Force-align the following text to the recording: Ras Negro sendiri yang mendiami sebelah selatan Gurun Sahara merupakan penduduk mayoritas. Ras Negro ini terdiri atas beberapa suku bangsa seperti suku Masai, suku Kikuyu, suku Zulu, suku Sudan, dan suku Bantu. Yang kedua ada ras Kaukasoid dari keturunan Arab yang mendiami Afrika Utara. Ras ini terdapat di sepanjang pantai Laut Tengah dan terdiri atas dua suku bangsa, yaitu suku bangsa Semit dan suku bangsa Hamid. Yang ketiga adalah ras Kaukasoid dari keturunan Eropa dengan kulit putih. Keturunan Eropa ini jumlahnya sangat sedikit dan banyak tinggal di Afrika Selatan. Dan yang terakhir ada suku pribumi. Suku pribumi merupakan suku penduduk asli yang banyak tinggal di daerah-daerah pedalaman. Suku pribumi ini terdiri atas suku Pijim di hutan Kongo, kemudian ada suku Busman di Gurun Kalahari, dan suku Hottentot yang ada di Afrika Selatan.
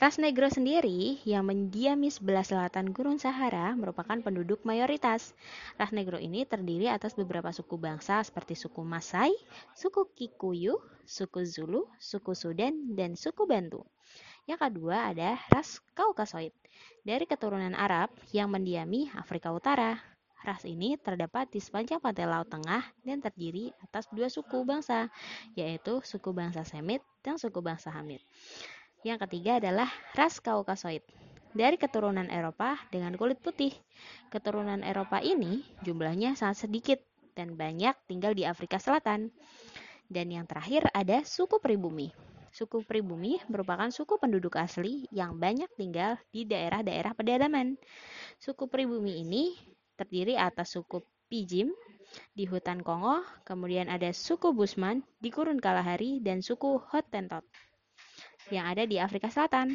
Ras 0.00 0.16
Negro 0.16 0.48
sendiri 0.48 1.20
yang 1.28 1.44
mendiami 1.44 2.08
sebelah 2.08 2.40
selatan 2.40 2.88
Gurun 2.88 3.20
Sahara 3.20 3.76
merupakan 3.76 4.16
penduduk 4.16 4.64
mayoritas. 4.64 5.36
Ras 5.76 5.92
Negro 5.92 6.16
ini 6.16 6.48
terdiri 6.48 6.88
atas 6.88 7.12
beberapa 7.12 7.52
suku 7.52 7.76
bangsa 7.76 8.24
seperti 8.24 8.56
suku 8.56 8.80
Masai, 8.80 9.28
suku 9.76 10.08
Kikuyu, 10.16 10.80
suku 11.04 11.44
Zulu, 11.44 11.84
suku 12.00 12.32
Sudan, 12.32 12.96
dan 12.96 13.12
suku 13.12 13.44
Bantu. 13.44 13.84
Yang 14.48 14.72
kedua 14.72 15.12
ada 15.12 15.36
ras 15.52 15.84
Kaukasoid 15.92 16.56
dari 17.04 17.28
keturunan 17.28 17.76
Arab 17.76 18.08
yang 18.32 18.48
mendiami 18.48 19.12
Afrika 19.12 19.52
Utara. 19.52 20.00
Ras 20.40 20.64
ini 20.64 20.96
terdapat 20.96 21.52
di 21.52 21.60
sepanjang 21.60 22.00
pantai 22.00 22.24
Laut 22.24 22.48
Tengah 22.48 22.88
dan 23.04 23.20
terdiri 23.20 23.68
atas 23.84 24.08
dua 24.08 24.32
suku 24.32 24.64
bangsa, 24.64 25.12
yaitu 25.52 26.00
suku 26.00 26.32
bangsa 26.32 26.64
Semit 26.64 27.04
dan 27.20 27.36
suku 27.36 27.60
bangsa 27.60 27.92
Hamid. 27.92 28.24
Yang 29.00 29.24
ketiga 29.24 29.56
adalah 29.56 29.88
ras 30.12 30.44
Kaukasoid 30.44 31.00
dari 31.56 31.80
keturunan 31.80 32.28
Eropa 32.28 32.76
dengan 32.92 33.16
kulit 33.16 33.40
putih. 33.40 33.72
Keturunan 34.28 34.84
Eropa 34.84 35.24
ini 35.24 35.64
jumlahnya 35.80 36.36
sangat 36.36 36.68
sedikit 36.68 37.00
dan 37.32 37.56
banyak 37.56 37.96
tinggal 38.04 38.36
di 38.36 38.44
Afrika 38.44 38.76
Selatan. 38.76 39.32
Dan 40.10 40.28
yang 40.28 40.44
terakhir 40.44 40.92
ada 40.92 41.24
suku 41.24 41.56
pribumi. 41.62 42.12
Suku 42.52 42.84
pribumi 42.84 43.40
merupakan 43.48 43.88
suku 43.88 44.18
penduduk 44.20 44.58
asli 44.60 45.08
yang 45.14 45.38
banyak 45.38 45.70
tinggal 45.78 46.20
di 46.28 46.44
daerah-daerah 46.44 47.16
pedalaman. 47.16 47.80
Suku 48.36 48.68
pribumi 48.68 49.22
ini 49.22 49.56
terdiri 49.96 50.36
atas 50.36 50.76
suku 50.76 51.00
Pijim 51.30 51.70
di 52.34 52.44
hutan 52.44 52.82
Kongo, 52.82 53.22
kemudian 53.46 53.86
ada 53.86 54.10
suku 54.10 54.50
Busman 54.50 55.06
di 55.22 55.30
Gurun 55.30 55.62
Kalahari, 55.62 56.18
dan 56.18 56.42
suku 56.42 56.82
Hottentot 56.90 57.46
yang 58.48 58.64
ada 58.72 58.82
di 58.88 58.96
Afrika 58.96 59.28
Selatan. 59.28 59.68